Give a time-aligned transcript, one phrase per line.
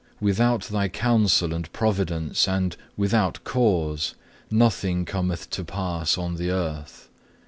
[0.19, 4.15] Without Thy counsel and providence, and without cause,
[4.49, 7.07] nothing cometh to pass on the earth.